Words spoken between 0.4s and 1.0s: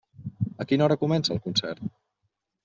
A quina hora